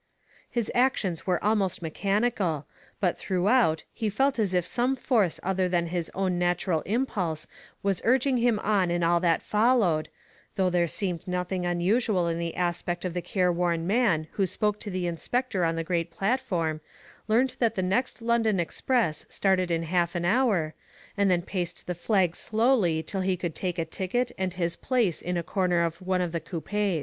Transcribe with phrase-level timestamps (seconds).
[0.49, 2.65] His actions were almost mechanical,
[2.99, 3.71] but Digitized by Google 276 THE FATE OF FENELLA.
[3.77, 7.47] throughout he felt as if some force other than his own natural impulse
[7.83, 10.09] was urgfing him on in all that followed,
[10.55, 14.89] though there seemed nothing unusual in the aspect of the careworn man who spoke to
[14.89, 16.81] the inspector on the great platform,
[17.27, 20.73] learned that the next London express started in half an hour,
[21.15, 25.21] and then paced the flags slowly till he could take a ticket and his place
[25.21, 26.73] in a corner of one of the coupes.